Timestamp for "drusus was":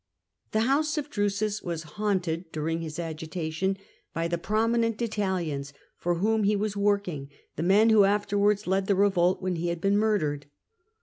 1.11-1.83